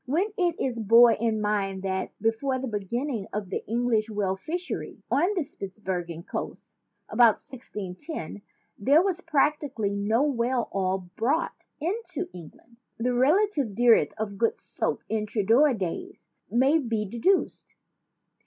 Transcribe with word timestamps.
When 0.07 0.33
it 0.35 0.59
is 0.59 0.79
borne 0.79 1.13
in 1.19 1.39
mind 1.41 1.83
that, 1.83 2.11
before 2.19 2.57
the 2.57 2.67
beginning 2.67 3.27
of 3.31 3.51
the 3.51 3.63
Eng 3.69 3.85
lish 3.85 4.09
whale 4.09 4.35
fishery 4.35 5.03
on 5.11 5.35
the 5.35 5.43
Spitzbergen 5.43 6.23
coasts 6.25 6.79
about 7.07 7.35
1610 7.37 8.41
there 8.79 9.03
was 9.03 9.21
practically 9.21 9.91
no 9.91 10.23
whale 10.23 10.69
oil 10.73 11.07
brought 11.15 11.67
into 11.79 12.27
Eng 12.33 12.51
land, 12.57 12.77
the 12.97 13.13
relative 13.13 13.75
dearth 13.75 14.13
of 14.17 14.39
good 14.39 14.59
soap 14.59 15.03
in 15.07 15.27
Tudor 15.27 15.75
days 15.75 16.29
may 16.49 16.79
be 16.79 17.05
deduced. 17.05 17.75